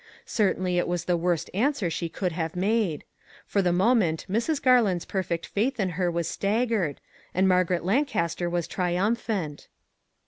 Certainly 0.25 0.79
it 0.79 0.87
was 0.87 1.05
the 1.05 1.15
worst 1.15 1.51
answer 1.53 1.87
she 1.91 2.09
could 2.09 2.31
have 2.31 2.55
made. 2.55 3.03
For 3.45 3.61
the 3.61 3.71
moment 3.71 4.25
Mrs. 4.27 4.59
Garland's 4.59 5.05
perfect 5.05 5.45
faith 5.45 5.79
in 5.79 5.89
her 5.89 6.09
was 6.09 6.27
staggered, 6.27 6.99
and 7.35 7.47
Margaret 7.47 7.85
Lancaster 7.85 8.49
was 8.49 8.65
triumphant. 8.67 9.67